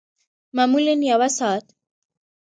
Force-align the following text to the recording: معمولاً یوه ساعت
معمولاً 0.55 0.91
یوه 1.11 1.27
ساعت 1.37 1.65